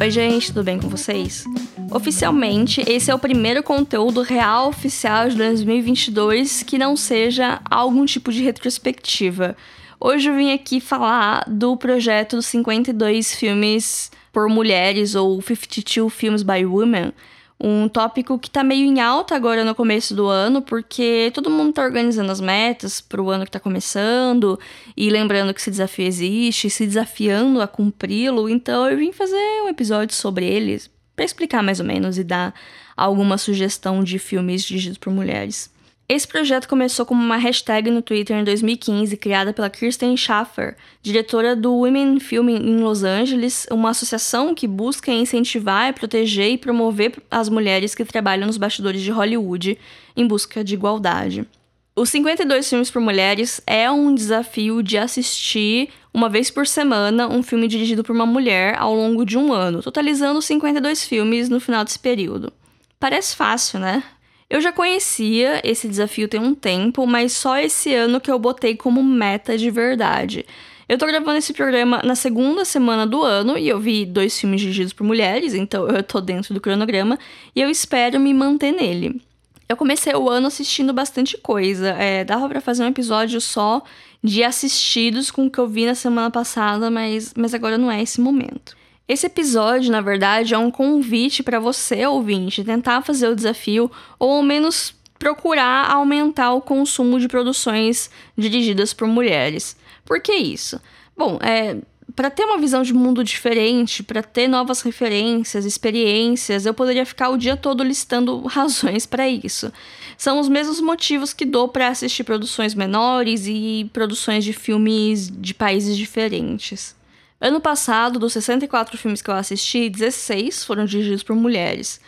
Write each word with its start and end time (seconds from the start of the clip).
Oi, 0.00 0.12
gente, 0.12 0.52
tudo 0.52 0.62
bem 0.62 0.78
com 0.78 0.88
vocês? 0.88 1.44
Oficialmente, 1.90 2.80
esse 2.86 3.10
é 3.10 3.14
o 3.14 3.18
primeiro 3.18 3.64
conteúdo 3.64 4.22
real 4.22 4.68
oficial 4.68 5.28
de 5.28 5.34
2022 5.34 6.62
que 6.62 6.78
não 6.78 6.96
seja 6.96 7.60
algum 7.68 8.06
tipo 8.06 8.30
de 8.30 8.40
retrospectiva. 8.40 9.56
Hoje 9.98 10.30
eu 10.30 10.36
vim 10.36 10.52
aqui 10.52 10.78
falar 10.78 11.42
do 11.48 11.76
projeto 11.76 12.36
dos 12.36 12.46
52 12.46 13.34
filmes 13.34 14.12
por 14.32 14.48
mulheres 14.48 15.16
ou 15.16 15.42
52 15.42 16.14
Films 16.14 16.42
by 16.44 16.64
Women, 16.64 17.12
um 17.60 17.88
tópico 17.88 18.38
que 18.38 18.48
tá 18.48 18.62
meio 18.62 18.86
em 18.86 19.00
alta 19.00 19.34
agora 19.34 19.64
no 19.64 19.74
começo 19.74 20.14
do 20.14 20.26
ano, 20.26 20.62
porque 20.62 21.32
todo 21.34 21.50
mundo 21.50 21.72
tá 21.72 21.82
organizando 21.82 22.30
as 22.30 22.40
metas 22.40 23.00
pro 23.00 23.30
ano 23.30 23.44
que 23.44 23.50
tá 23.50 23.58
começando, 23.58 24.58
e 24.96 25.10
lembrando 25.10 25.52
que 25.52 25.60
esse 25.60 25.70
desafio 25.70 26.06
existe, 26.06 26.70
se 26.70 26.86
desafiando 26.86 27.60
a 27.60 27.66
cumpri-lo, 27.66 28.48
então 28.48 28.88
eu 28.88 28.96
vim 28.96 29.12
fazer 29.12 29.62
um 29.64 29.68
episódio 29.68 30.14
sobre 30.14 30.46
eles, 30.46 30.88
para 31.16 31.24
explicar 31.24 31.62
mais 31.62 31.80
ou 31.80 31.86
menos 31.86 32.16
e 32.16 32.22
dar 32.22 32.54
alguma 32.96 33.36
sugestão 33.36 34.04
de 34.04 34.18
filmes 34.18 34.62
dirigidos 34.62 34.98
por 34.98 35.12
mulheres. 35.12 35.70
Esse 36.10 36.26
projeto 36.26 36.66
começou 36.66 37.04
como 37.04 37.22
uma 37.22 37.36
hashtag 37.36 37.90
no 37.90 38.00
Twitter 38.00 38.34
em 38.34 38.42
2015, 38.42 39.14
criada 39.18 39.52
pela 39.52 39.68
Kirsten 39.68 40.16
Schaffer, 40.16 40.74
diretora 41.02 41.54
do 41.54 41.70
Women 41.70 42.18
Film 42.18 42.48
em 42.48 42.78
Los 42.78 43.04
Angeles, 43.04 43.66
uma 43.70 43.90
associação 43.90 44.54
que 44.54 44.66
busca 44.66 45.12
incentivar, 45.12 45.92
proteger 45.92 46.50
e 46.52 46.56
promover 46.56 47.22
as 47.30 47.50
mulheres 47.50 47.94
que 47.94 48.06
trabalham 48.06 48.46
nos 48.46 48.56
bastidores 48.56 49.02
de 49.02 49.10
Hollywood 49.10 49.78
em 50.16 50.26
busca 50.26 50.64
de 50.64 50.72
igualdade. 50.72 51.46
Os 51.94 52.08
52 52.08 52.70
filmes 52.70 52.90
por 52.90 53.02
mulheres 53.02 53.60
é 53.66 53.90
um 53.90 54.14
desafio 54.14 54.82
de 54.82 54.96
assistir 54.96 55.90
uma 56.14 56.30
vez 56.30 56.50
por 56.50 56.66
semana 56.66 57.28
um 57.28 57.42
filme 57.42 57.68
dirigido 57.68 58.02
por 58.02 58.16
uma 58.16 58.24
mulher 58.24 58.78
ao 58.78 58.94
longo 58.94 59.26
de 59.26 59.36
um 59.36 59.52
ano, 59.52 59.82
totalizando 59.82 60.40
52 60.40 61.04
filmes 61.04 61.50
no 61.50 61.60
final 61.60 61.84
desse 61.84 61.98
período. 61.98 62.50
Parece 62.98 63.36
fácil, 63.36 63.78
né? 63.78 64.02
Eu 64.50 64.62
já 64.62 64.72
conhecia 64.72 65.60
esse 65.62 65.86
desafio 65.86 66.26
tem 66.26 66.40
um 66.40 66.54
tempo, 66.54 67.06
mas 67.06 67.32
só 67.32 67.58
esse 67.58 67.94
ano 67.94 68.18
que 68.18 68.30
eu 68.30 68.38
botei 68.38 68.74
como 68.74 69.02
meta 69.02 69.58
de 69.58 69.70
verdade. 69.70 70.46
Eu 70.88 70.96
tô 70.96 71.06
gravando 71.06 71.36
esse 71.36 71.52
programa 71.52 72.00
na 72.02 72.14
segunda 72.14 72.64
semana 72.64 73.06
do 73.06 73.22
ano 73.22 73.58
e 73.58 73.68
eu 73.68 73.78
vi 73.78 74.06
dois 74.06 74.40
filmes 74.40 74.62
dirigidos 74.62 74.94
por 74.94 75.04
mulheres, 75.04 75.52
então 75.52 75.86
eu 75.88 76.02
tô 76.02 76.18
dentro 76.18 76.54
do 76.54 76.62
cronograma 76.62 77.18
e 77.54 77.60
eu 77.60 77.68
espero 77.68 78.18
me 78.18 78.32
manter 78.32 78.72
nele. 78.72 79.20
Eu 79.68 79.76
comecei 79.76 80.14
o 80.14 80.30
ano 80.30 80.46
assistindo 80.46 80.94
bastante 80.94 81.36
coisa, 81.36 81.90
é, 81.90 82.24
dava 82.24 82.48
para 82.48 82.62
fazer 82.62 82.84
um 82.84 82.88
episódio 82.88 83.38
só 83.42 83.82
de 84.24 84.42
assistidos 84.42 85.30
com 85.30 85.44
o 85.44 85.50
que 85.50 85.58
eu 85.58 85.68
vi 85.68 85.84
na 85.84 85.94
semana 85.94 86.30
passada, 86.30 86.90
mas, 86.90 87.34
mas 87.36 87.52
agora 87.52 87.76
não 87.76 87.90
é 87.92 88.02
esse 88.02 88.18
momento. 88.18 88.74
Esse 89.08 89.26
episódio, 89.26 89.90
na 89.90 90.02
verdade, 90.02 90.52
é 90.52 90.58
um 90.58 90.70
convite 90.70 91.42
para 91.42 91.58
você, 91.58 92.06
ouvinte, 92.06 92.62
tentar 92.62 93.00
fazer 93.00 93.28
o 93.28 93.34
desafio 93.34 93.90
ou 94.18 94.32
ao 94.32 94.42
menos 94.42 94.94
procurar 95.18 95.90
aumentar 95.90 96.52
o 96.52 96.60
consumo 96.60 97.18
de 97.18 97.26
produções 97.26 98.10
dirigidas 98.36 98.92
por 98.92 99.08
mulheres. 99.08 99.76
Por 100.04 100.20
que 100.20 100.32
isso? 100.32 100.80
Bom, 101.16 101.38
é, 101.42 101.78
para 102.14 102.30
ter 102.30 102.44
uma 102.44 102.58
visão 102.58 102.82
de 102.82 102.92
mundo 102.92 103.24
diferente, 103.24 104.02
para 104.02 104.22
ter 104.22 104.46
novas 104.46 104.82
referências, 104.82 105.64
experiências, 105.64 106.66
eu 106.66 106.74
poderia 106.74 107.06
ficar 107.06 107.30
o 107.30 107.38
dia 107.38 107.56
todo 107.56 107.82
listando 107.82 108.40
razões 108.46 109.06
para 109.06 109.28
isso. 109.28 109.72
São 110.16 110.38
os 110.38 110.48
mesmos 110.48 110.80
motivos 110.80 111.32
que 111.32 111.44
dou 111.44 111.68
para 111.68 111.88
assistir 111.88 112.24
produções 112.24 112.74
menores 112.74 113.46
e 113.46 113.88
produções 113.92 114.44
de 114.44 114.52
filmes 114.52 115.30
de 115.30 115.54
países 115.54 115.96
diferentes. 115.96 116.97
Ano 117.40 117.60
passado, 117.60 118.18
dos 118.18 118.32
64 118.32 118.98
filmes 118.98 119.22
que 119.22 119.30
eu 119.30 119.34
assisti, 119.34 119.88
16 119.88 120.64
foram 120.64 120.84
dirigidos 120.84 121.22
por 121.22 121.36
mulheres. 121.36 122.00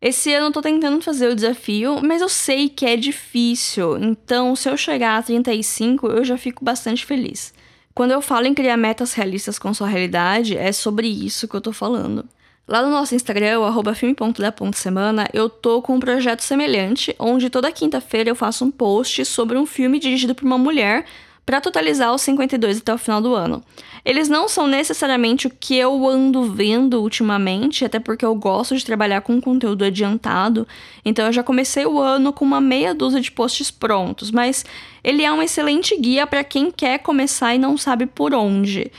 Esse 0.00 0.32
ano 0.32 0.46
eu 0.46 0.52
tô 0.52 0.62
tentando 0.62 1.00
fazer 1.00 1.28
o 1.28 1.34
desafio, 1.34 2.00
mas 2.02 2.22
eu 2.22 2.28
sei 2.28 2.68
que 2.68 2.86
é 2.86 2.96
difícil, 2.96 3.98
então 3.98 4.54
se 4.54 4.68
eu 4.68 4.76
chegar 4.76 5.16
a 5.16 5.22
35, 5.22 6.06
eu 6.06 6.24
já 6.24 6.38
fico 6.38 6.64
bastante 6.64 7.04
feliz. 7.04 7.52
Quando 7.92 8.12
eu 8.12 8.20
falo 8.20 8.46
em 8.46 8.54
criar 8.54 8.76
metas 8.76 9.14
realistas 9.14 9.58
com 9.58 9.74
sua 9.74 9.88
realidade, 9.88 10.56
é 10.56 10.70
sobre 10.70 11.08
isso 11.08 11.48
que 11.48 11.56
eu 11.56 11.60
tô 11.60 11.72
falando. 11.72 12.24
Lá 12.68 12.82
no 12.82 12.90
nosso 12.90 13.14
Instagram, 13.14 13.60
o 13.60 13.94
filme.da.semana, 13.94 15.28
eu 15.32 15.48
tô 15.48 15.80
com 15.80 15.94
um 15.94 16.00
projeto 16.00 16.40
semelhante, 16.40 17.14
onde 17.18 17.48
toda 17.48 17.72
quinta-feira 17.72 18.28
eu 18.28 18.34
faço 18.34 18.64
um 18.64 18.70
post 18.70 19.24
sobre 19.24 19.56
um 19.56 19.64
filme 19.64 19.98
dirigido 19.98 20.34
por 20.34 20.44
uma 20.44 20.58
mulher 20.58 21.06
para 21.46 21.60
totalizar 21.60 22.12
os 22.12 22.22
52 22.22 22.78
até 22.78 22.92
o 22.92 22.98
final 22.98 23.22
do 23.22 23.32
ano. 23.32 23.62
Eles 24.04 24.28
não 24.28 24.48
são 24.48 24.66
necessariamente 24.66 25.46
o 25.46 25.50
que 25.50 25.76
eu 25.76 26.06
ando 26.06 26.42
vendo 26.52 27.00
ultimamente, 27.00 27.84
até 27.84 28.00
porque 28.00 28.24
eu 28.24 28.34
gosto 28.34 28.76
de 28.76 28.84
trabalhar 28.84 29.20
com 29.20 29.40
conteúdo 29.40 29.84
adiantado, 29.84 30.66
então 31.04 31.26
eu 31.26 31.32
já 31.32 31.44
comecei 31.44 31.86
o 31.86 32.00
ano 32.00 32.32
com 32.32 32.44
uma 32.44 32.60
meia 32.60 32.92
dúzia 32.92 33.20
de 33.20 33.30
posts 33.30 33.70
prontos, 33.70 34.32
mas 34.32 34.66
ele 35.04 35.22
é 35.22 35.32
um 35.32 35.40
excelente 35.40 35.96
guia 35.96 36.26
para 36.26 36.42
quem 36.42 36.70
quer 36.70 36.98
começar 36.98 37.54
e 37.54 37.58
não 37.58 37.78
sabe 37.78 38.06
por 38.06 38.34
onde. 38.34 38.90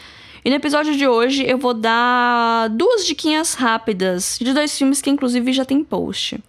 E 0.44 0.50
no 0.50 0.56
episódio 0.56 0.96
de 0.96 1.06
hoje 1.06 1.46
eu 1.46 1.58
vou 1.58 1.74
dar 1.74 2.70
duas 2.70 3.06
diquinhas 3.06 3.54
rápidas 3.54 4.38
de 4.42 4.54
dois 4.54 4.78
filmes 4.78 5.02
que 5.02 5.10
inclusive 5.10 5.52
já 5.52 5.66
tem 5.66 5.84
post. 5.84 6.40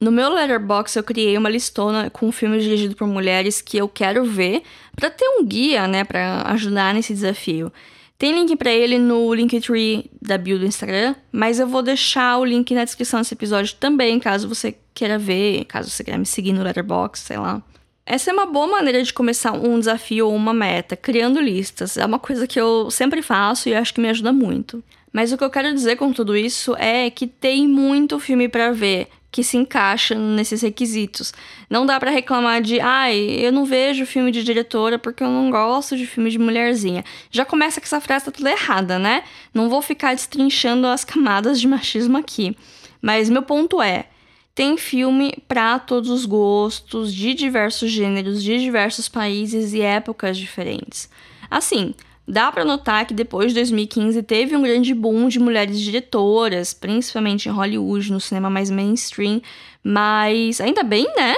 No 0.00 0.12
meu 0.12 0.30
Letterboxd 0.30 0.96
eu 0.96 1.02
criei 1.02 1.36
uma 1.36 1.48
listona 1.48 2.08
com 2.08 2.30
filmes 2.30 2.62
dirigidos 2.62 2.94
por 2.94 3.08
mulheres 3.08 3.60
que 3.60 3.76
eu 3.76 3.88
quero 3.88 4.24
ver 4.24 4.62
para 4.94 5.10
ter 5.10 5.26
um 5.28 5.44
guia, 5.44 5.88
né, 5.88 6.04
para 6.04 6.42
ajudar 6.52 6.94
nesse 6.94 7.12
desafio. 7.12 7.72
Tem 8.16 8.32
link 8.32 8.54
para 8.56 8.70
ele 8.70 8.96
no 8.98 9.32
Linktree 9.34 10.08
da 10.22 10.38
bio 10.38 10.58
do 10.58 10.66
Instagram, 10.66 11.16
mas 11.32 11.58
eu 11.58 11.66
vou 11.66 11.82
deixar 11.82 12.38
o 12.38 12.44
link 12.44 12.72
na 12.74 12.84
descrição 12.84 13.20
desse 13.20 13.34
episódio 13.34 13.74
também, 13.76 14.20
caso 14.20 14.48
você 14.48 14.76
queira 14.94 15.18
ver, 15.18 15.64
caso 15.64 15.90
você 15.90 16.04
queira 16.04 16.18
me 16.18 16.26
seguir 16.26 16.52
no 16.52 16.62
Letterboxd, 16.62 17.26
sei 17.26 17.36
lá. 17.36 17.60
Essa 18.06 18.30
é 18.30 18.32
uma 18.32 18.46
boa 18.46 18.66
maneira 18.66 19.02
de 19.02 19.12
começar 19.12 19.52
um 19.52 19.78
desafio 19.78 20.28
ou 20.28 20.34
uma 20.34 20.54
meta, 20.54 20.96
criando 20.96 21.40
listas. 21.40 21.96
É 21.96 22.06
uma 22.06 22.18
coisa 22.18 22.46
que 22.46 22.58
eu 22.58 22.90
sempre 22.90 23.20
faço 23.20 23.68
e 23.68 23.74
acho 23.74 23.92
que 23.92 24.00
me 24.00 24.08
ajuda 24.08 24.32
muito. 24.32 24.82
Mas 25.12 25.32
o 25.32 25.36
que 25.36 25.44
eu 25.44 25.50
quero 25.50 25.74
dizer 25.74 25.96
com 25.96 26.12
tudo 26.12 26.36
isso 26.36 26.74
é 26.76 27.10
que 27.10 27.26
tem 27.26 27.68
muito 27.68 28.18
filme 28.18 28.48
para 28.48 28.72
ver 28.72 29.08
que 29.30 29.44
se 29.44 29.56
encaixa 29.56 30.14
nesses 30.14 30.62
requisitos. 30.62 31.34
Não 31.68 31.84
dá 31.84 32.00
para 32.00 32.10
reclamar 32.10 32.62
de, 32.62 32.80
ai, 32.80 33.18
eu 33.18 33.52
não 33.52 33.64
vejo 33.64 34.06
filme 34.06 34.30
de 34.30 34.42
diretora 34.42 34.98
porque 34.98 35.22
eu 35.22 35.28
não 35.28 35.50
gosto 35.50 35.96
de 35.96 36.06
filme 36.06 36.30
de 36.30 36.38
mulherzinha. 36.38 37.04
Já 37.30 37.44
começa 37.44 37.80
que 37.80 37.86
essa 37.86 38.00
frase 38.00 38.24
tá 38.24 38.30
tudo 38.30 38.48
errada, 38.48 38.98
né? 38.98 39.24
Não 39.52 39.68
vou 39.68 39.82
ficar 39.82 40.14
destrinchando 40.14 40.86
as 40.86 41.04
camadas 41.04 41.60
de 41.60 41.68
machismo 41.68 42.16
aqui. 42.16 42.56
Mas 43.02 43.28
meu 43.28 43.42
ponto 43.42 43.82
é, 43.82 44.06
tem 44.54 44.76
filme 44.76 45.34
para 45.46 45.78
todos 45.78 46.10
os 46.10 46.24
gostos, 46.24 47.14
de 47.14 47.34
diversos 47.34 47.90
gêneros, 47.90 48.42
de 48.42 48.58
diversos 48.58 49.08
países 49.08 49.72
e 49.72 49.82
épocas 49.82 50.36
diferentes. 50.36 51.08
Assim, 51.50 51.94
Dá 52.30 52.52
para 52.52 52.62
notar 52.62 53.06
que 53.06 53.14
depois 53.14 53.48
de 53.48 53.54
2015 53.54 54.22
teve 54.22 54.54
um 54.54 54.60
grande 54.60 54.92
boom 54.92 55.28
de 55.28 55.40
mulheres 55.40 55.80
diretoras, 55.80 56.74
principalmente 56.74 57.48
em 57.48 57.52
Hollywood, 57.52 58.12
no 58.12 58.20
cinema 58.20 58.50
mais 58.50 58.68
mainstream, 58.68 59.40
mas 59.82 60.60
ainda 60.60 60.82
bem, 60.82 61.06
né? 61.16 61.36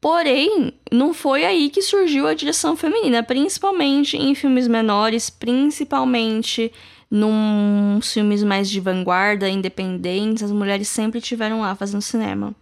Porém, 0.00 0.72
não 0.90 1.12
foi 1.12 1.44
aí 1.44 1.68
que 1.68 1.82
surgiu 1.82 2.26
a 2.26 2.32
direção 2.32 2.74
feminina, 2.74 3.22
principalmente 3.22 4.16
em 4.16 4.34
filmes 4.34 4.66
menores, 4.66 5.28
principalmente 5.28 6.72
num 7.10 8.00
filmes 8.00 8.42
mais 8.42 8.70
de 8.70 8.80
vanguarda, 8.80 9.46
independentes, 9.46 10.44
as 10.44 10.52
mulheres 10.52 10.88
sempre 10.88 11.20
tiveram 11.20 11.60
lá 11.60 11.74
fazendo 11.74 12.00
cinema. 12.00 12.54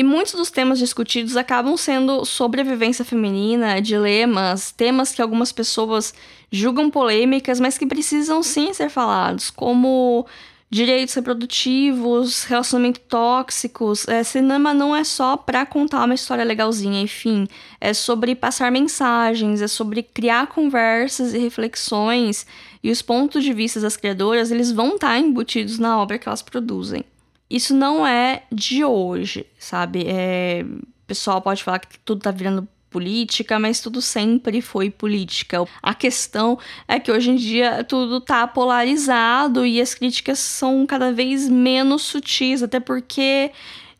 E 0.00 0.02
muitos 0.02 0.32
dos 0.32 0.50
temas 0.50 0.78
discutidos 0.78 1.36
acabam 1.36 1.76
sendo 1.76 2.24
sobre 2.24 2.62
a 2.62 2.64
vivência 2.64 3.04
feminina, 3.04 3.82
dilemas, 3.82 4.72
temas 4.72 5.12
que 5.12 5.20
algumas 5.20 5.52
pessoas 5.52 6.14
julgam 6.50 6.88
polêmicas, 6.88 7.60
mas 7.60 7.76
que 7.76 7.84
precisam 7.84 8.42
sim 8.42 8.72
ser 8.72 8.88
falados, 8.88 9.50
como 9.50 10.26
direitos 10.70 11.14
reprodutivos, 11.14 12.44
relacionamentos 12.44 13.02
tóxicos. 13.10 14.08
É, 14.08 14.24
cinema 14.24 14.72
não 14.72 14.96
é 14.96 15.04
só 15.04 15.36
para 15.36 15.66
contar 15.66 16.06
uma 16.06 16.14
história 16.14 16.44
legalzinha, 16.44 17.02
enfim, 17.02 17.46
é 17.78 17.92
sobre 17.92 18.34
passar 18.34 18.72
mensagens, 18.72 19.60
é 19.60 19.68
sobre 19.68 20.02
criar 20.02 20.46
conversas 20.46 21.34
e 21.34 21.38
reflexões, 21.38 22.46
e 22.82 22.90
os 22.90 23.02
pontos 23.02 23.44
de 23.44 23.52
vista 23.52 23.78
das 23.78 23.98
criadoras, 23.98 24.50
eles 24.50 24.72
vão 24.72 24.94
estar 24.94 25.08
tá 25.08 25.18
embutidos 25.18 25.78
na 25.78 26.00
obra 26.00 26.18
que 26.18 26.26
elas 26.26 26.40
produzem. 26.40 27.04
Isso 27.50 27.74
não 27.74 28.06
é 28.06 28.44
de 28.52 28.84
hoje, 28.84 29.44
sabe? 29.58 30.04
É, 30.06 30.64
o 30.64 31.06
pessoal 31.06 31.42
pode 31.42 31.64
falar 31.64 31.80
que 31.80 31.98
tudo 31.98 32.20
tá 32.20 32.30
virando 32.30 32.68
política, 32.90 33.58
mas 33.58 33.80
tudo 33.80 34.02
sempre 34.02 34.60
foi 34.60 34.90
política. 34.90 35.64
A 35.82 35.94
questão 35.94 36.58
é 36.86 36.98
que 36.98 37.10
hoje 37.10 37.30
em 37.30 37.36
dia 37.36 37.84
tudo 37.84 38.20
tá 38.20 38.46
polarizado 38.46 39.64
e 39.64 39.80
as 39.80 39.94
críticas 39.94 40.38
são 40.38 40.86
cada 40.86 41.12
vez 41.12 41.48
menos 41.48 42.02
sutis, 42.02 42.62
até 42.62 42.80
porque 42.80 43.52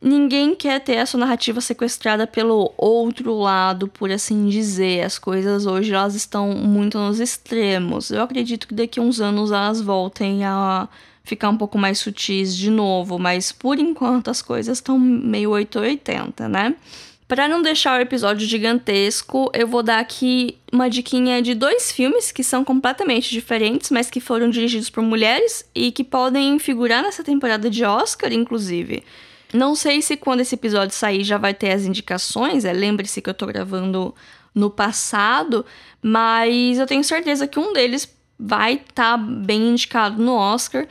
ninguém 0.03 0.55
quer 0.55 0.81
ter 0.81 0.99
a 0.99 1.07
sua 1.07 1.21
narrativa 1.21 1.61
sequestrada 1.61 2.27
pelo 2.27 2.73
outro 2.77 3.37
lado, 3.39 3.87
por 3.87 4.11
assim 4.11 4.49
dizer. 4.49 5.05
As 5.05 5.19
coisas 5.19 5.67
hoje 5.67 5.93
elas 5.93 6.15
estão 6.15 6.49
muito 6.55 6.99
nos 6.99 7.21
extremos. 7.21 8.11
Eu 8.11 8.23
acredito 8.23 8.67
que 8.67 8.75
daqui 8.75 8.99
a 8.99 9.03
uns 9.03 9.21
anos 9.21 9.53
elas 9.53 9.81
voltem 9.81 10.45
a 10.45 10.89
ficar 11.31 11.49
um 11.49 11.57
pouco 11.57 11.79
mais 11.79 12.01
sutis 12.01 12.57
de 12.57 12.71
novo, 12.71 13.17
mas 13.17 13.53
por 13.53 13.79
enquanto 13.79 14.31
as 14.31 14.43
coisas 14.43 14.79
estão 14.79 14.99
meio 14.99 15.51
880, 15.51 16.49
né? 16.49 16.75
Para 17.29 17.47
não 17.47 17.63
deixar 17.63 18.01
o 18.01 18.03
episódio 18.03 18.45
gigantesco, 18.49 19.49
eu 19.55 19.69
vou 19.69 19.81
dar 19.85 20.01
aqui 20.01 20.59
uma 20.73 20.91
diquinha 20.91 21.41
de 21.41 21.55
dois 21.55 21.93
filmes 21.93 22.33
que 22.33 22.43
são 22.43 22.65
completamente 22.65 23.31
diferentes, 23.31 23.91
mas 23.93 24.11
que 24.11 24.19
foram 24.19 24.51
dirigidos 24.51 24.91
por 24.91 25.05
mulheres 25.05 25.65
e 25.73 25.93
que 25.93 26.03
podem 26.03 26.59
figurar 26.59 27.05
nessa 27.05 27.23
temporada 27.23 27.71
de 27.71 27.85
Oscar, 27.85 28.33
inclusive. 28.33 29.05
Não 29.55 29.77
sei 29.77 30.03
se 30.03 30.17
quando 30.17 30.41
esse 30.41 30.57
episódio 30.57 30.93
sair 30.93 31.23
já 31.23 31.39
vai 31.39 31.55
ter 31.55 31.71
as 31.71 31.85
indicações, 31.85 32.65
é, 32.65 32.73
lembre-se 32.73 33.23
que 33.23 33.31
eu 33.31 33.35
tô 33.35 33.47
gravando 33.47 34.13
no 34.53 34.69
passado, 34.69 35.65
mas 36.03 36.81
eu 36.81 36.87
tenho 36.87 37.05
certeza 37.05 37.47
que 37.47 37.61
um 37.61 37.73
deles 37.73 38.13
vai 38.37 38.75
estar 38.75 39.17
tá 39.17 39.17
bem 39.17 39.69
indicado 39.69 40.21
no 40.21 40.35
Oscar. 40.35 40.89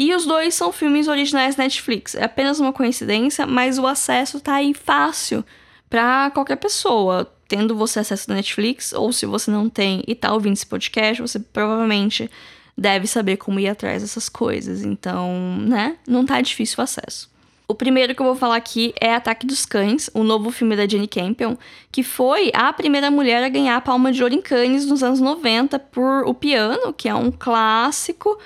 E 0.00 0.14
os 0.14 0.24
dois 0.24 0.54
são 0.54 0.72
filmes 0.72 1.08
originais 1.08 1.56
Netflix. 1.56 2.14
É 2.14 2.24
apenas 2.24 2.58
uma 2.58 2.72
coincidência, 2.72 3.46
mas 3.46 3.78
o 3.78 3.86
acesso 3.86 4.40
tá 4.40 4.54
aí 4.54 4.72
fácil 4.72 5.44
para 5.90 6.30
qualquer 6.30 6.56
pessoa. 6.56 7.30
Tendo 7.46 7.76
você 7.76 8.00
acesso 8.00 8.32
à 8.32 8.34
Netflix, 8.34 8.94
ou 8.94 9.12
se 9.12 9.26
você 9.26 9.50
não 9.50 9.68
tem 9.68 10.02
e 10.08 10.14
tá 10.14 10.32
ouvindo 10.32 10.54
esse 10.54 10.64
podcast, 10.64 11.20
você 11.20 11.38
provavelmente 11.38 12.30
deve 12.74 13.06
saber 13.06 13.36
como 13.36 13.60
ir 13.60 13.68
atrás 13.68 14.00
dessas 14.00 14.30
coisas. 14.30 14.82
Então, 14.82 15.58
né? 15.68 15.98
Não 16.08 16.24
tá 16.24 16.40
difícil 16.40 16.76
o 16.78 16.82
acesso. 16.82 17.28
O 17.68 17.74
primeiro 17.74 18.14
que 18.14 18.22
eu 18.22 18.26
vou 18.26 18.36
falar 18.36 18.56
aqui 18.56 18.94
é 18.98 19.14
Ataque 19.14 19.46
dos 19.46 19.66
Cães, 19.66 20.08
o 20.14 20.24
novo 20.24 20.50
filme 20.50 20.76
da 20.76 20.88
Jenny 20.88 21.08
Campion, 21.08 21.56
que 21.92 22.02
foi 22.02 22.50
a 22.54 22.72
primeira 22.72 23.10
mulher 23.10 23.44
a 23.44 23.50
ganhar 23.50 23.76
a 23.76 23.80
Palma 23.82 24.10
de 24.10 24.22
Ouro 24.22 24.34
em 24.34 24.40
Cannes 24.40 24.86
nos 24.86 25.02
anos 25.02 25.20
90 25.20 25.78
por 25.78 26.24
O 26.24 26.32
Piano, 26.32 26.90
que 26.94 27.06
é 27.06 27.14
um 27.14 27.30
clássico 27.30 28.38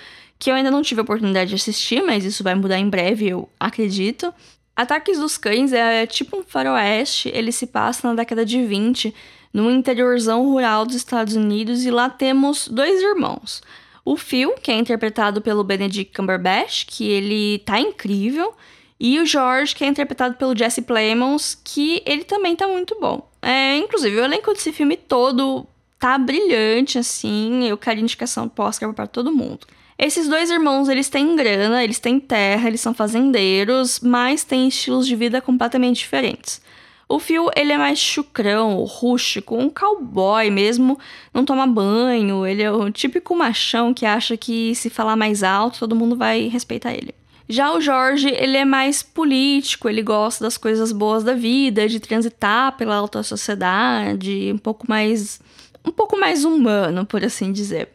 que 0.45 0.51
eu 0.51 0.55
ainda 0.55 0.71
não 0.71 0.83
tive 0.83 1.01
a 1.01 1.05
oportunidade 1.05 1.49
de 1.49 1.57
assistir, 1.57 2.03
mas 2.03 2.23
isso 2.23 2.45
vai 2.45 2.55
mudar 2.55 2.79
em 2.79 2.87
breve, 2.87 3.27
eu 3.27 3.49
acredito. 3.59 4.31
Ataques 4.77 5.19
dos 5.19 5.39
Cães 5.39 5.73
é 5.73 6.07
tipo 6.07 6.37
um 6.37 6.43
faroeste, 6.43 7.31
ele 7.33 7.51
se 7.51 7.67
passa 7.67 8.07
na 8.07 8.15
década 8.15 8.45
de 8.45 8.63
20, 8.63 9.15
no 9.55 9.71
interiorzão 9.71 10.45
rural 10.45 10.85
dos 10.85 10.97
Estados 10.97 11.35
Unidos, 11.35 11.87
e 11.87 11.91
lá 11.91 12.11
temos 12.11 12.69
dois 12.69 13.01
irmãos. 13.03 13.63
O 14.05 14.19
Phil, 14.19 14.53
que 14.63 14.71
é 14.71 14.75
interpretado 14.75 15.41
pelo 15.41 15.65
Benedict 15.65 16.15
Cumberbatch, 16.15 16.85
que 16.89 17.09
ele 17.09 17.61
tá 17.61 17.81
incrível, 17.81 18.53
e 19.01 19.19
o 19.21 19.25
George, 19.25 19.75
que 19.75 19.83
é 19.83 19.87
interpretado 19.87 20.35
pelo 20.35 20.55
Jesse 20.55 20.83
Plemons, 20.83 21.59
que 21.65 22.03
ele 22.05 22.23
também 22.23 22.55
tá 22.55 22.69
muito 22.69 23.01
bom. 23.01 23.27
É, 23.41 23.79
inclusive, 23.79 24.15
o 24.15 24.25
elenco 24.25 24.53
desse 24.53 24.75
filme 24.75 24.99
todo 24.99 25.67
tá 25.99 26.19
brilhante, 26.19 26.99
assim, 26.99 27.67
eu 27.67 27.79
quero 27.79 27.99
indicação 27.99 28.47
pro 28.47 28.67
Oscar 28.67 28.93
para 28.93 29.07
todo 29.07 29.33
mundo. 29.33 29.67
Esses 29.99 30.29
dois 30.29 30.51
irmãos, 30.51 30.89
eles 30.89 31.09
têm 31.09 31.37
grana, 31.37 31.83
eles 31.85 32.01
têm 32.01 32.19
terra, 32.19 32.67
eles 32.67 32.81
são 32.81 32.93
fazendeiros, 32.93 34.01
mas 34.01 34.43
têm 34.43 34.67
estilos 34.69 35.07
de 35.07 35.15
vida 35.15 35.41
completamente 35.41 35.99
diferentes. 35.99 36.61
O 37.09 37.19
Phil, 37.19 37.49
ele 37.55 37.73
é 37.73 37.79
mais 37.79 37.99
chucrão, 37.99 38.83
rústico, 38.85 39.57
um 39.57 39.71
cowboy 39.71 40.51
mesmo, 40.51 40.99
não 41.33 41.45
toma 41.45 41.67
banho, 41.67 42.47
ele 42.47 42.63
é 42.63 42.73
o 42.73 42.91
típico 42.91 43.37
machão 43.37 43.93
que 43.93 44.07
acha 44.07 44.37
que 44.37 44.75
se 44.75 44.91
falar 44.91 45.15
mais 45.15 45.43
alto, 45.43 45.81
todo 45.81 45.95
mundo 45.95 46.17
vai 46.17 46.49
respeitar 46.49 46.93
ele. 46.93 47.15
Já 47.47 47.73
o 47.75 47.81
Jorge, 47.81 48.29
ele 48.31 48.57
é 48.57 48.65
mais 48.65 49.03
político, 49.03 49.89
ele 49.89 50.03
gosta 50.03 50.45
das 50.45 50.57
coisas 50.57 50.93
boas 50.93 51.23
da 51.23 51.35
vida, 51.35 51.87
de 51.87 52.01
transitar 52.01 52.75
pela 52.77 52.97
alta 52.97 53.23
sociedade, 53.23 54.51
um 54.53 54.59
pouco 54.59 54.87
mais 54.89 55.41
um 55.85 55.93
pouco 55.93 56.19
mais 56.19 56.47
humano, 56.47 57.05
por 57.05 57.23
assim 57.23 57.53
dizer. 57.53 57.91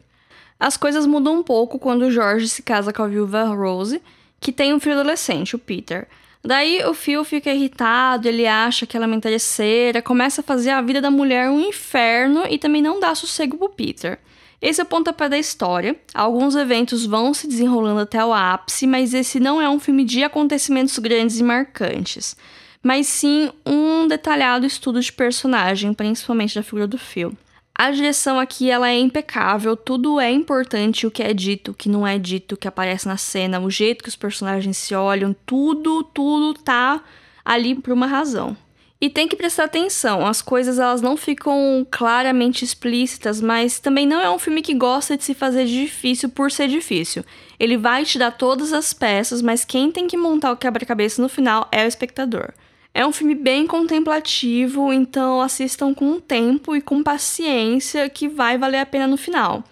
As 0.60 0.76
coisas 0.76 1.06
mudam 1.06 1.36
um 1.36 1.44
pouco 1.44 1.80
quando 1.80 2.12
George 2.12 2.50
se 2.50 2.62
casa 2.62 2.92
com 2.92 3.02
a 3.02 3.08
viúva 3.08 3.46
Rose, 3.46 4.02
que 4.42 4.52
tem 4.52 4.74
um 4.74 4.80
filho 4.80 4.96
adolescente, 4.96 5.56
o 5.56 5.60
Peter. 5.60 6.08
Daí 6.44 6.84
o 6.86 6.94
Phil 6.94 7.24
fica 7.24 7.52
irritado, 7.52 8.28
ele 8.28 8.46
acha 8.46 8.86
que 8.86 8.96
ela 8.96 9.06
é 9.06 9.08
uma 9.08 9.16
interesseira, 9.16 10.02
começa 10.02 10.42
a 10.42 10.44
fazer 10.44 10.72
a 10.72 10.82
vida 10.82 11.02
da 11.02 11.12
mulher 11.12 11.50
um 11.50 11.60
inferno 11.60 12.44
e 12.50 12.58
também 12.58 12.82
não 12.82 13.00
dá 13.00 13.14
sossego 13.16 13.58
pro 13.58 13.70
Peter. 13.70 14.20
Esse 14.62 14.82
é 14.82 14.84
o 14.84 14.88
pontapé 14.88 15.30
da 15.30 15.38
história. 15.38 15.96
Alguns 16.14 16.56
eventos 16.56 17.06
vão 17.06 17.34
se 17.34 17.48
desenrolando 17.48 18.02
até 18.02 18.24
o 18.24 18.34
ápice, 18.34 18.86
mas 18.86 19.14
esse 19.14 19.40
não 19.40 19.62
é 19.62 19.70
um 19.70 19.80
filme 19.80 20.04
de 20.04 20.24
acontecimentos 20.24 21.00
grandes 21.00 21.40
e 21.40 21.44
marcantes, 21.44 22.36
mas 22.84 23.08
sim 23.08 23.50
um 23.66 24.08
detalhado 24.08 24.66
estudo 24.66 25.00
de 25.00 25.12
personagem, 25.12 25.94
principalmente 25.94 26.56
da 26.56 26.64
figura 26.64 26.88
do 26.88 26.98
Phil. 26.98 27.34
A 27.80 27.92
direção 27.92 28.38
aqui 28.38 28.70
ela 28.70 28.90
é 28.90 29.00
impecável, 29.00 29.74
tudo 29.74 30.20
é 30.20 30.30
importante, 30.30 31.08
o 31.08 31.12
que 31.12 31.24
é 31.24 31.34
dito, 31.34 31.72
o 31.72 31.74
que 31.74 31.88
não 31.88 32.06
é 32.06 32.20
dito, 32.20 32.56
o 32.56 32.58
que 32.58 32.68
aparece 32.68 33.08
na 33.08 33.16
cena, 33.16 33.58
o 33.58 33.72
jeito 33.72 34.04
que 34.04 34.10
os 34.10 34.18
personagens 34.18 34.76
se 34.76 34.94
olham, 34.94 35.34
tudo, 35.46 36.04
tudo 36.04 36.60
tá 36.60 37.02
ali 37.46 37.74
por 37.76 37.94
uma 37.94 38.06
razão. 38.06 38.58
E 39.00 39.10
tem 39.10 39.30
que 39.30 39.36
prestar 39.38 39.64
atenção, 39.64 40.28
as 40.28 40.42
coisas 40.42 40.78
elas 40.78 41.02
não 41.02 41.16
ficam 41.16 41.88
claramente 41.90 42.66
explícitas, 42.66 43.40
mas 43.40 43.80
também 43.80 44.06
não 44.06 44.20
é 44.20 44.30
um 44.30 44.38
filme 44.38 44.62
que 44.62 44.74
gosta 44.74 45.16
de 45.16 45.24
se 45.24 45.34
fazer 45.34 45.64
difícil 45.64 46.28
por 46.28 46.52
ser 46.52 46.68
difícil. 46.68 47.24
Ele 47.58 47.78
vai 47.78 48.04
te 48.04 48.20
dar 48.20 48.32
todas 48.32 48.74
as 48.74 48.94
peças, 48.94 49.42
mas 49.42 49.64
quem 49.64 49.90
tem 49.90 50.06
que 50.06 50.18
montar 50.18 50.52
o 50.52 50.58
quebra-cabeça 50.58 51.22
no 51.22 51.30
final 51.30 51.66
é 51.72 51.86
o 51.86 51.88
espectador. 51.88 52.52
É 52.94 53.06
um 53.06 53.12
filme 53.12 53.36
bem 53.36 53.68
contemplativo, 53.68 54.92
então 54.92 55.42
assistam 55.42 55.94
com 55.94 56.20
tempo 56.20 56.76
e 56.76 56.82
com 56.82 57.04
paciência 57.04 58.10
que 58.10 58.28
vai 58.28 58.58
valer 58.58 58.80
a 58.80 58.86
pena 58.86 59.08
no 59.08 59.18
final. 59.18 59.64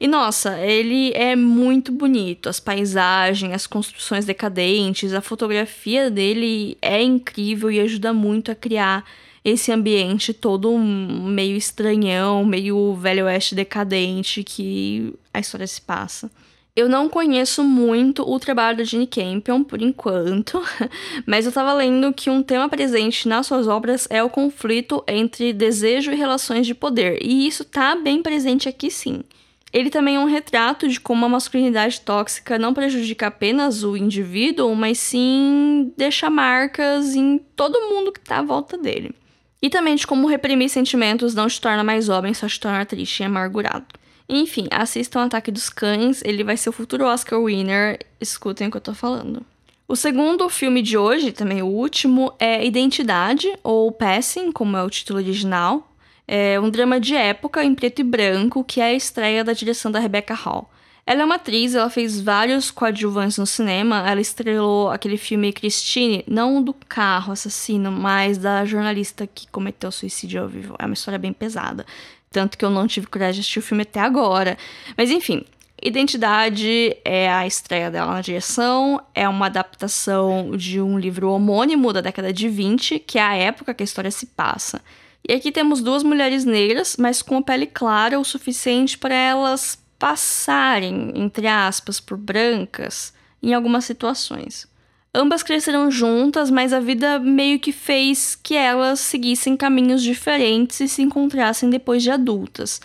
E 0.00 0.08
nossa, 0.08 0.58
ele 0.58 1.12
é 1.14 1.36
muito 1.36 1.92
bonito. 1.92 2.48
As 2.48 2.58
paisagens, 2.58 3.54
as 3.54 3.66
construções 3.68 4.24
decadentes, 4.24 5.12
a 5.12 5.20
fotografia 5.20 6.10
dele 6.10 6.76
é 6.82 7.00
incrível 7.00 7.70
e 7.70 7.78
ajuda 7.78 8.12
muito 8.12 8.50
a 8.50 8.54
criar 8.54 9.04
esse 9.44 9.70
ambiente 9.70 10.32
todo 10.32 10.76
meio 10.76 11.56
estranhão, 11.56 12.44
meio 12.44 12.94
velho 12.94 13.26
oeste 13.26 13.54
decadente 13.54 14.42
que 14.42 15.14
a 15.32 15.40
história 15.40 15.66
se 15.66 15.80
passa. 15.80 16.30
Eu 16.74 16.88
não 16.88 17.06
conheço 17.06 17.62
muito 17.62 18.22
o 18.26 18.40
trabalho 18.40 18.78
da 18.78 18.84
Jeanne 18.84 19.06
Campion, 19.06 19.62
por 19.62 19.82
enquanto, 19.82 20.58
mas 21.26 21.44
eu 21.44 21.50
estava 21.50 21.74
lendo 21.74 22.14
que 22.14 22.30
um 22.30 22.42
tema 22.42 22.66
presente 22.66 23.28
nas 23.28 23.46
suas 23.46 23.68
obras 23.68 24.08
é 24.08 24.22
o 24.22 24.30
conflito 24.30 25.04
entre 25.06 25.52
desejo 25.52 26.10
e 26.10 26.14
relações 26.14 26.66
de 26.66 26.74
poder, 26.74 27.18
e 27.22 27.46
isso 27.46 27.62
tá 27.62 27.94
bem 27.94 28.22
presente 28.22 28.70
aqui 28.70 28.90
sim. 28.90 29.22
Ele 29.70 29.90
também 29.90 30.16
é 30.16 30.18
um 30.18 30.24
retrato 30.24 30.88
de 30.88 30.98
como 30.98 31.26
a 31.26 31.28
masculinidade 31.28 32.00
tóxica 32.00 32.58
não 32.58 32.72
prejudica 32.72 33.26
apenas 33.26 33.84
o 33.84 33.94
indivíduo, 33.94 34.74
mas 34.74 34.98
sim 34.98 35.92
deixa 35.94 36.30
marcas 36.30 37.14
em 37.14 37.36
todo 37.54 37.90
mundo 37.90 38.12
que 38.12 38.20
está 38.20 38.38
à 38.38 38.42
volta 38.42 38.78
dele. 38.78 39.14
E 39.60 39.68
também 39.68 39.94
de 39.94 40.06
como 40.06 40.26
reprimir 40.26 40.70
sentimentos 40.70 41.34
não 41.34 41.48
te 41.48 41.60
torna 41.60 41.84
mais 41.84 42.08
homem, 42.08 42.32
só 42.32 42.48
te 42.48 42.58
torna 42.58 42.86
triste 42.86 43.20
e 43.20 43.24
amargurado. 43.24 44.01
Enfim, 44.28 44.66
assistam 44.70 45.24
Ataque 45.24 45.50
dos 45.50 45.68
Cães, 45.68 46.22
ele 46.24 46.44
vai 46.44 46.56
ser 46.56 46.68
o 46.68 46.72
futuro 46.72 47.04
Oscar 47.04 47.42
winner, 47.42 47.98
escutem 48.20 48.68
o 48.68 48.70
que 48.70 48.76
eu 48.76 48.80
tô 48.80 48.94
falando. 48.94 49.44
O 49.86 49.96
segundo 49.96 50.48
filme 50.48 50.80
de 50.80 50.96
hoje, 50.96 51.32
também 51.32 51.62
o 51.62 51.66
último, 51.66 52.32
é 52.38 52.64
Identidade, 52.64 53.52
ou 53.62 53.92
Passing, 53.92 54.50
como 54.50 54.76
é 54.76 54.82
o 54.82 54.88
título 54.88 55.18
original. 55.18 55.86
É 56.26 56.58
um 56.58 56.70
drama 56.70 56.98
de 56.98 57.14
época 57.14 57.62
em 57.62 57.74
preto 57.74 58.00
e 58.00 58.04
branco, 58.04 58.64
que 58.64 58.80
é 58.80 58.84
a 58.84 58.94
estreia 58.94 59.44
da 59.44 59.52
direção 59.52 59.92
da 59.92 59.98
Rebecca 59.98 60.32
Hall. 60.32 60.70
Ela 61.04 61.22
é 61.22 61.24
uma 61.24 61.34
atriz, 61.34 61.74
ela 61.74 61.90
fez 61.90 62.20
vários 62.20 62.70
coadjuvantes 62.70 63.38
no 63.38 63.46
cinema. 63.46 64.08
Ela 64.08 64.20
estrelou 64.20 64.90
aquele 64.90 65.16
filme 65.16 65.52
Christine, 65.52 66.24
não 66.28 66.62
do 66.62 66.72
carro 66.72 67.32
assassino, 67.32 67.90
mas 67.90 68.38
da 68.38 68.64
jornalista 68.64 69.26
que 69.26 69.48
cometeu 69.48 69.90
suicídio 69.90 70.42
ao 70.42 70.48
vivo. 70.48 70.76
É 70.78 70.86
uma 70.86 70.94
história 70.94 71.18
bem 71.18 71.32
pesada. 71.32 71.84
Tanto 72.30 72.56
que 72.56 72.64
eu 72.64 72.70
não 72.70 72.86
tive 72.86 73.08
coragem 73.08 73.34
de 73.34 73.40
assistir 73.40 73.58
o 73.58 73.62
filme 73.62 73.82
até 73.82 74.00
agora. 74.00 74.56
Mas 74.96 75.10
enfim, 75.10 75.44
Identidade 75.84 76.96
é 77.04 77.28
a 77.28 77.44
estreia 77.44 77.90
dela 77.90 78.12
na 78.12 78.20
direção, 78.20 79.02
é 79.12 79.28
uma 79.28 79.46
adaptação 79.46 80.56
de 80.56 80.80
um 80.80 80.96
livro 80.96 81.28
homônimo 81.28 81.92
da 81.92 82.00
década 82.00 82.32
de 82.32 82.48
20, 82.48 83.00
que 83.00 83.18
é 83.18 83.22
a 83.22 83.34
época 83.34 83.74
que 83.74 83.82
a 83.82 83.84
história 83.84 84.10
se 84.12 84.26
passa. 84.26 84.80
E 85.28 85.32
aqui 85.32 85.50
temos 85.50 85.80
duas 85.80 86.04
mulheres 86.04 86.44
negras, 86.44 86.96
mas 86.96 87.20
com 87.20 87.38
a 87.38 87.42
pele 87.42 87.66
clara 87.66 88.20
o 88.20 88.24
suficiente 88.24 88.96
para 88.96 89.12
elas 89.12 89.76
passarem, 90.02 91.12
entre 91.14 91.46
aspas, 91.46 92.00
por 92.00 92.18
brancas 92.18 93.14
em 93.40 93.54
algumas 93.54 93.84
situações. 93.84 94.66
Ambas 95.14 95.44
cresceram 95.44 95.92
juntas, 95.92 96.50
mas 96.50 96.72
a 96.72 96.80
vida 96.80 97.20
meio 97.20 97.60
que 97.60 97.70
fez 97.70 98.34
que 98.34 98.56
elas 98.56 98.98
seguissem 98.98 99.56
caminhos 99.56 100.02
diferentes 100.02 100.80
e 100.80 100.88
se 100.88 101.02
encontrassem 101.02 101.70
depois 101.70 102.02
de 102.02 102.10
adultas. 102.10 102.80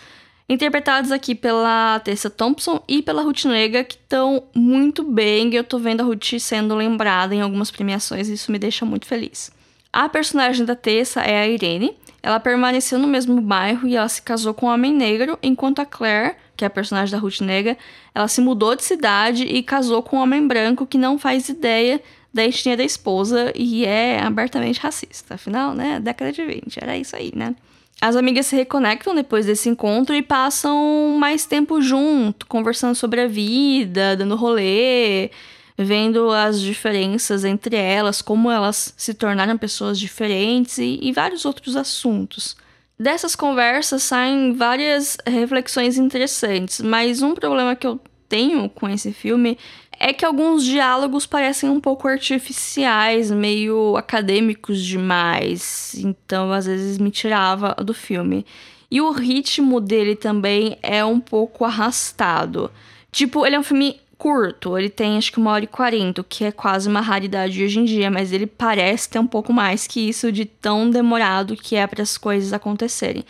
Interpretadas 0.48 1.12
aqui 1.12 1.34
pela 1.34 2.00
Tessa 2.02 2.30
Thompson 2.30 2.84
e 2.88 3.02
pela 3.02 3.24
Ruth 3.24 3.46
Nega, 3.46 3.84
que 3.84 3.96
estão 3.96 4.44
muito 4.54 5.04
bem. 5.04 5.52
Eu 5.56 5.64
tô 5.64 5.80
vendo 5.80 6.02
a 6.02 6.04
Ruth 6.04 6.38
sendo 6.40 6.76
lembrada 6.76 7.34
em 7.34 7.42
algumas 7.42 7.72
premiações 7.72 8.30
e 8.30 8.34
isso 8.34 8.52
me 8.52 8.60
deixa 8.60 8.86
muito 8.86 9.08
feliz. 9.08 9.50
A 9.92 10.08
personagem 10.08 10.64
da 10.64 10.76
Tessa 10.76 11.22
é 11.22 11.42
a 11.42 11.48
Irene. 11.48 11.98
Ela 12.22 12.40
permaneceu 12.40 13.00
no 13.00 13.08
mesmo 13.08 13.42
bairro 13.42 13.88
e 13.88 13.96
ela 13.96 14.08
se 14.08 14.22
casou 14.22 14.54
com 14.54 14.68
um 14.68 14.70
homem 14.70 14.94
negro, 14.94 15.40
enquanto 15.42 15.80
a 15.80 15.86
Claire 15.86 16.36
que 16.58 16.66
é 16.66 16.68
a 16.68 16.72
personagem 16.72 17.12
da 17.12 17.20
Ruth 17.22 17.40
Nega, 17.40 17.78
ela 18.14 18.28
se 18.28 18.42
mudou 18.42 18.76
de 18.76 18.84
cidade 18.84 19.44
e 19.44 19.62
casou 19.62 20.02
com 20.02 20.18
um 20.18 20.22
homem 20.22 20.46
branco 20.46 20.86
que 20.86 20.98
não 20.98 21.20
faz 21.20 21.48
ideia 21.48 22.02
da 22.34 22.44
etnia 22.44 22.76
da 22.76 22.84
esposa 22.84 23.54
e 23.56 23.86
é 23.86 24.20
abertamente 24.20 24.80
racista. 24.80 25.36
Afinal, 25.36 25.74
né, 25.74 26.00
década 26.00 26.32
de 26.32 26.44
20, 26.44 26.80
era 26.82 26.98
isso 26.98 27.16
aí, 27.16 27.32
né? 27.36 27.56
As 28.00 28.16
amigas 28.16 28.46
se 28.46 28.56
reconectam 28.56 29.16
depois 29.16 29.46
desse 29.46 29.70
encontro 29.70 30.16
e 30.16 30.22
passam 30.22 31.18
mais 31.20 31.46
tempo 31.46 31.82
junto, 31.82 32.46
conversando 32.46 32.94
sobre 32.94 33.22
a 33.22 33.28
vida, 33.28 34.16
dando 34.16 34.36
rolê, 34.36 35.32
vendo 35.76 36.30
as 36.30 36.62
diferenças 36.62 37.44
entre 37.44 37.76
elas, 37.76 38.22
como 38.22 38.52
elas 38.52 38.94
se 38.96 39.16
tornaram 39.16 39.58
pessoas 39.58 39.98
diferentes 39.98 40.78
e, 40.78 41.00
e 41.02 41.12
vários 41.12 41.44
outros 41.44 41.76
assuntos. 41.76 42.56
Dessas 43.00 43.36
conversas 43.36 44.02
saem 44.02 44.54
várias 44.54 45.18
reflexões 45.26 45.98
interessantes, 45.98 46.82
mas 46.82 47.22
um 47.22 47.36
problema 47.36 47.76
que 47.76 47.86
eu 47.86 48.00
tenho 48.28 48.68
com 48.70 48.90
esse 48.90 49.14
filme 49.14 49.56
é 50.00 50.12
que 50.12 50.26
alguns 50.26 50.64
diálogos 50.64 51.26
parecem 51.26 51.70
um 51.70 51.80
pouco 51.80 52.08
artificiais, 52.08 53.30
meio 53.30 53.96
acadêmicos 53.98 54.84
demais. 54.84 55.94
Então, 55.96 56.52
às 56.52 56.66
vezes 56.66 56.98
me 56.98 57.12
tirava 57.12 57.76
do 57.76 57.94
filme. 57.94 58.46
E 58.90 59.00
o 59.00 59.12
ritmo 59.12 59.80
dele 59.80 60.16
também 60.16 60.78
é 60.82 61.06
um 61.06 61.20
pouco 61.20 61.66
arrastado. 61.66 62.72
Tipo, 63.12 63.46
ele 63.46 63.56
é 63.56 63.60
um 63.60 63.64
filme 63.64 64.00
curto, 64.18 64.78
ele 64.78 64.90
tem 64.90 65.18
acho 65.18 65.32
que 65.32 65.38
uma 65.38 65.52
hora 65.52 65.64
e 65.64 65.68
quarenta, 65.68 66.24
que 66.24 66.44
é 66.44 66.52
quase 66.52 66.90
uma 66.90 67.02
raridade 67.02 67.64
hoje 67.64 67.80
em 67.80 67.86
dia, 67.86 68.10
mas 68.10 68.32
ele 68.32 68.48
parece 68.48 69.10
ter 69.10 69.20
um 69.20 69.28
pouco 69.28 69.54
mais 69.54 69.86
que 69.86 70.00
isso 70.00 70.32
de 70.32 70.46
tão 70.46 70.90
demorado 70.90 71.56
que 71.56 71.76
é 71.76 71.86
para 71.86 72.02
as 72.02 72.18
coisas 72.18 72.52
acontecerem. 72.52 73.24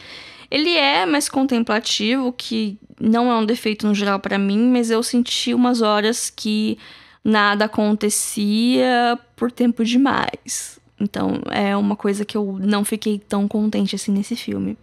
Ele 0.49 0.73
é 0.75 1.05
mais 1.05 1.27
contemplativo, 1.27 2.31
que 2.31 2.77
não 2.99 3.29
é 3.29 3.35
um 3.35 3.45
defeito 3.45 3.85
no 3.85 3.93
geral 3.93 4.19
para 4.19 4.39
mim, 4.39 4.69
mas 4.71 4.89
eu 4.89 5.03
senti 5.03 5.53
umas 5.53 5.81
horas 5.81 6.31
que 6.33 6.77
nada 7.23 7.65
acontecia 7.65 9.19
por 9.35 9.51
tempo 9.51 9.83
demais. 9.83 10.79
Então 10.99 11.41
é 11.51 11.75
uma 11.75 11.95
coisa 11.95 12.23
que 12.23 12.37
eu 12.37 12.57
não 12.61 12.85
fiquei 12.85 13.19
tão 13.19 13.47
contente 13.47 13.93
assim 13.95 14.11
nesse 14.11 14.35
filme. 14.35 14.77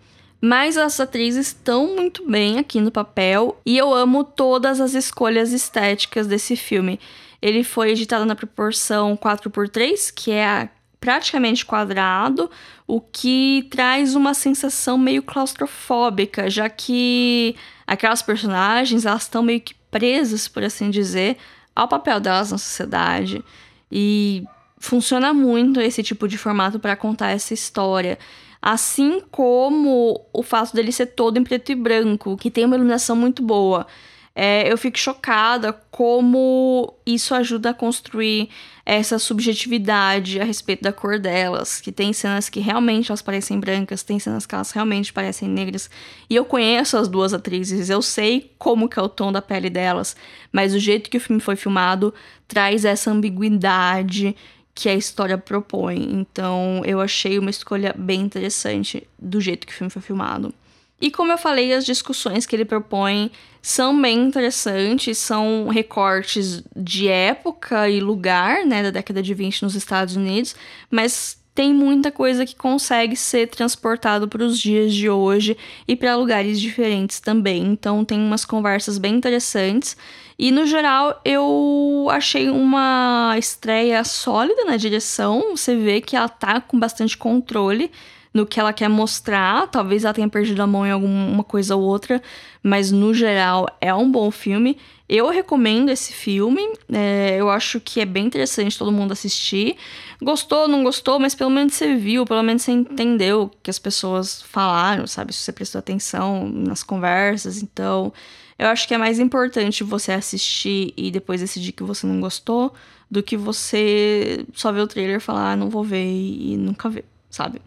Mas 0.44 0.76
as 0.76 1.00
atrizes 1.00 1.46
estão 1.46 1.96
muito 1.96 2.30
bem 2.30 2.58
aqui 2.58 2.78
no 2.78 2.90
papel 2.90 3.58
e 3.64 3.78
eu 3.78 3.94
amo 3.94 4.22
todas 4.22 4.78
as 4.78 4.92
escolhas 4.92 5.52
estéticas 5.52 6.26
desse 6.26 6.54
filme. 6.54 7.00
Ele 7.40 7.64
foi 7.64 7.92
editado 7.92 8.26
na 8.26 8.36
proporção 8.36 9.16
4x3, 9.16 10.12
que 10.14 10.32
é 10.32 10.68
praticamente 11.00 11.64
quadrado, 11.64 12.50
o 12.86 13.00
que 13.00 13.66
traz 13.70 14.14
uma 14.14 14.34
sensação 14.34 14.98
meio 14.98 15.22
claustrofóbica, 15.22 16.50
já 16.50 16.68
que 16.68 17.56
aquelas 17.86 18.20
personagens 18.20 19.06
elas 19.06 19.22
estão 19.22 19.42
meio 19.42 19.62
que 19.62 19.74
presas, 19.90 20.46
por 20.46 20.62
assim 20.62 20.90
dizer, 20.90 21.38
ao 21.74 21.88
papel 21.88 22.20
delas 22.20 22.52
na 22.52 22.58
sociedade. 22.58 23.42
E 23.90 24.44
funciona 24.76 25.32
muito 25.32 25.80
esse 25.80 26.02
tipo 26.02 26.28
de 26.28 26.36
formato 26.36 26.78
para 26.78 26.94
contar 26.94 27.30
essa 27.30 27.54
história. 27.54 28.18
Assim 28.66 29.20
como 29.30 30.24
o 30.32 30.42
fato 30.42 30.74
dele 30.74 30.90
ser 30.90 31.04
todo 31.08 31.36
em 31.36 31.44
preto 31.44 31.70
e 31.70 31.74
branco, 31.74 32.34
que 32.34 32.50
tem 32.50 32.64
uma 32.64 32.76
iluminação 32.76 33.14
muito 33.14 33.42
boa. 33.42 33.86
É, 34.34 34.72
eu 34.72 34.78
fico 34.78 34.98
chocada 34.98 35.70
como 35.90 36.94
isso 37.04 37.34
ajuda 37.34 37.70
a 37.70 37.74
construir 37.74 38.48
essa 38.86 39.18
subjetividade 39.18 40.40
a 40.40 40.44
respeito 40.44 40.82
da 40.82 40.94
cor 40.94 41.18
delas, 41.18 41.78
que 41.78 41.92
tem 41.92 42.14
cenas 42.14 42.48
que 42.48 42.58
realmente 42.58 43.10
elas 43.10 43.20
parecem 43.20 43.60
brancas, 43.60 44.02
tem 44.02 44.18
cenas 44.18 44.46
que 44.46 44.54
elas 44.54 44.70
realmente 44.70 45.12
parecem 45.12 45.46
negras. 45.46 45.90
E 46.30 46.34
eu 46.34 46.46
conheço 46.46 46.96
as 46.96 47.06
duas 47.06 47.34
atrizes, 47.34 47.90
eu 47.90 48.00
sei 48.00 48.50
como 48.58 48.88
que 48.88 48.98
é 48.98 49.02
o 49.02 49.10
tom 49.10 49.30
da 49.30 49.42
pele 49.42 49.68
delas, 49.68 50.16
mas 50.50 50.72
o 50.72 50.78
jeito 50.78 51.10
que 51.10 51.18
o 51.18 51.20
filme 51.20 51.40
foi 51.40 51.54
filmado 51.54 52.14
traz 52.48 52.86
essa 52.86 53.10
ambiguidade 53.10 54.34
que 54.74 54.88
a 54.88 54.94
história 54.94 55.38
propõe. 55.38 56.02
Então, 56.12 56.82
eu 56.84 57.00
achei 57.00 57.38
uma 57.38 57.50
escolha 57.50 57.94
bem 57.96 58.22
interessante 58.22 59.06
do 59.18 59.40
jeito 59.40 59.66
que 59.66 59.72
o 59.72 59.76
filme 59.76 59.90
foi 59.90 60.02
filmado. 60.02 60.52
E 61.00 61.10
como 61.10 61.32
eu 61.32 61.38
falei, 61.38 61.72
as 61.72 61.84
discussões 61.84 62.46
que 62.46 62.56
ele 62.56 62.64
propõe 62.64 63.30
são 63.60 64.00
bem 64.00 64.18
interessantes, 64.18 65.18
são 65.18 65.68
recortes 65.68 66.62
de 66.74 67.08
época 67.08 67.88
e 67.88 68.00
lugar, 68.00 68.64
né, 68.64 68.82
da 68.82 68.90
década 68.90 69.22
de 69.22 69.34
20 69.34 69.62
nos 69.62 69.74
Estados 69.74 70.16
Unidos, 70.16 70.54
mas 70.90 71.38
tem 71.54 71.72
muita 71.72 72.10
coisa 72.10 72.44
que 72.44 72.56
consegue 72.56 73.14
ser 73.14 73.48
transportado 73.48 74.26
para 74.26 74.44
os 74.44 74.58
dias 74.58 74.92
de 74.92 75.08
hoje 75.08 75.56
e 75.86 75.94
para 75.94 76.16
lugares 76.16 76.60
diferentes 76.60 77.20
também. 77.20 77.62
Então 77.62 78.04
tem 78.04 78.18
umas 78.18 78.44
conversas 78.44 78.98
bem 78.98 79.14
interessantes 79.14 79.96
e 80.36 80.50
no 80.50 80.66
geral 80.66 81.20
eu 81.24 82.08
achei 82.10 82.50
uma 82.50 83.36
estreia 83.38 84.02
sólida 84.02 84.64
na 84.64 84.76
direção. 84.76 85.56
Você 85.56 85.76
vê 85.76 86.00
que 86.00 86.16
ela 86.16 86.28
tá 86.28 86.60
com 86.60 86.78
bastante 86.78 87.16
controle 87.16 87.90
no 88.34 88.44
que 88.44 88.58
ela 88.58 88.72
quer 88.72 88.88
mostrar. 88.88 89.68
Talvez 89.68 90.04
ela 90.04 90.12
tenha 90.12 90.28
perdido 90.28 90.60
a 90.60 90.66
mão 90.66 90.84
em 90.84 90.90
alguma 90.90 91.44
coisa 91.44 91.76
ou 91.76 91.82
outra, 91.82 92.20
mas 92.62 92.90
no 92.90 93.14
geral 93.14 93.68
é 93.80 93.94
um 93.94 94.10
bom 94.10 94.30
filme. 94.32 94.76
Eu 95.08 95.28
recomendo 95.28 95.90
esse 95.90 96.12
filme, 96.12 96.62
é, 96.92 97.36
eu 97.38 97.50
acho 97.50 97.78
que 97.78 98.00
é 98.00 98.04
bem 98.06 98.26
interessante 98.26 98.76
todo 98.76 98.90
mundo 98.90 99.12
assistir. 99.12 99.76
Gostou, 100.20 100.66
não 100.66 100.82
gostou, 100.82 101.20
mas 101.20 101.34
pelo 101.34 101.50
menos 101.50 101.74
você 101.74 101.94
viu, 101.94 102.24
pelo 102.24 102.42
menos 102.42 102.62
você 102.62 102.72
entendeu 102.72 103.42
o 103.42 103.50
que 103.62 103.70
as 103.70 103.78
pessoas 103.78 104.42
falaram, 104.42 105.06
sabe? 105.06 105.32
Se 105.32 105.40
você 105.40 105.52
prestou 105.52 105.78
atenção 105.78 106.48
nas 106.48 106.82
conversas, 106.82 107.62
então. 107.62 108.12
Eu 108.56 108.68
acho 108.68 108.86
que 108.86 108.94
é 108.94 108.98
mais 108.98 109.18
importante 109.18 109.82
você 109.82 110.12
assistir 110.12 110.94
e 110.96 111.10
depois 111.10 111.40
decidir 111.40 111.72
que 111.72 111.82
você 111.82 112.06
não 112.06 112.20
gostou 112.20 112.72
do 113.10 113.20
que 113.20 113.36
você 113.36 114.46
só 114.54 114.70
ver 114.70 114.80
o 114.80 114.86
trailer 114.86 115.16
e 115.16 115.20
falar, 115.20 115.52
ah, 115.52 115.56
não 115.56 115.68
vou 115.68 115.82
ver 115.82 116.04
e 116.04 116.56
nunca 116.56 116.88
ver 116.88 117.04
sabe? 117.34 117.60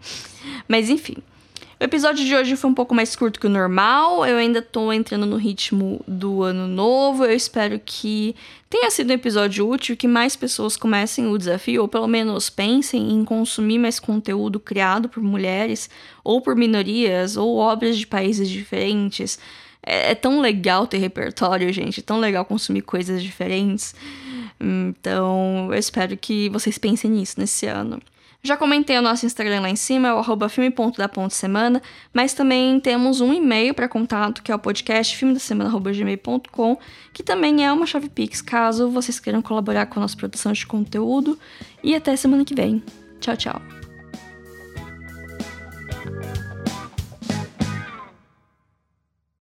Mas 0.67 0.89
enfim. 0.89 1.17
O 1.79 1.83
episódio 1.83 2.25
de 2.25 2.35
hoje 2.35 2.55
foi 2.55 2.71
um 2.71 2.73
pouco 2.73 2.95
mais 2.95 3.15
curto 3.15 3.39
que 3.39 3.45
o 3.45 3.49
normal. 3.49 4.25
Eu 4.25 4.37
ainda 4.37 4.63
tô 4.63 4.91
entrando 4.91 5.27
no 5.27 5.35
ritmo 5.35 6.01
do 6.07 6.41
ano 6.41 6.67
novo. 6.67 7.23
Eu 7.23 7.35
espero 7.35 7.79
que 7.85 8.35
tenha 8.67 8.89
sido 8.89 9.11
um 9.11 9.13
episódio 9.13 9.69
útil, 9.69 9.95
que 9.95 10.07
mais 10.07 10.35
pessoas 10.35 10.75
comecem 10.75 11.27
o 11.27 11.37
desafio, 11.37 11.83
ou 11.83 11.87
pelo 11.87 12.07
menos 12.07 12.49
pensem 12.49 13.11
em 13.11 13.23
consumir 13.23 13.77
mais 13.77 13.99
conteúdo 13.99 14.59
criado 14.59 15.07
por 15.07 15.21
mulheres, 15.21 15.87
ou 16.23 16.41
por 16.41 16.55
minorias, 16.55 17.37
ou 17.37 17.57
obras 17.57 17.95
de 17.95 18.07
países 18.07 18.49
diferentes. 18.49 19.37
É, 19.85 20.11
é 20.11 20.15
tão 20.15 20.41
legal 20.41 20.87
ter 20.87 20.97
repertório, 20.97 21.71
gente. 21.71 21.99
É 21.99 22.03
tão 22.03 22.19
legal 22.19 22.43
consumir 22.43 22.81
coisas 22.81 23.21
diferentes. 23.21 23.93
Então, 24.59 25.69
eu 25.71 25.77
espero 25.77 26.17
que 26.17 26.49
vocês 26.49 26.79
pensem 26.79 27.11
nisso 27.11 27.35
nesse 27.37 27.67
ano. 27.67 28.01
Já 28.43 28.55
comentei 28.55 28.97
o 28.97 29.01
nosso 29.01 29.25
Instagram 29.25 29.61
lá 29.61 29.69
em 29.69 29.75
cima, 29.75 30.07
é 30.07 30.13
o 30.13 30.19
arroba 30.19 30.47
filme.da.semana, 30.47 31.81
mas 32.13 32.33
também 32.33 32.79
temos 32.79 33.19
um 33.19 33.33
e-mail 33.33 33.73
para 33.73 33.89
contato, 33.89 34.41
que 34.41 34.51
é 34.51 34.55
o 34.55 34.59
podcast 34.59 35.15
filmedasemana.gmail.com, 35.17 36.77
que 37.13 37.23
também 37.23 37.65
é 37.65 37.71
uma 37.71 37.85
chave 37.85 38.09
Pix, 38.09 38.41
caso 38.41 38.89
vocês 38.89 39.19
queiram 39.19 39.41
colaborar 39.41 39.87
com 39.87 39.99
a 39.99 40.01
nossa 40.01 40.15
produção 40.15 40.53
de 40.53 40.65
conteúdo. 40.65 41.37
E 41.83 41.95
até 41.95 42.15
semana 42.15 42.45
que 42.45 42.55
vem. 42.55 42.81
Tchau, 43.19 43.35
tchau. 43.35 43.86